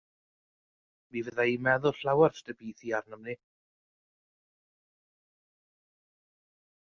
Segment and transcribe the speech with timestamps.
[1.15, 3.35] Mi fydda i'n meddwl llawer sut y bydd hi arnom ni.